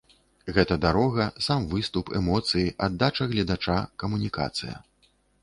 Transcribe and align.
Гэта 0.53 0.77
дарога, 0.85 1.27
сам 1.47 1.67
выступ, 1.73 2.05
эмоцыі, 2.21 2.73
аддача 2.87 3.29
гледача, 3.35 3.77
камунікацыя. 4.07 4.75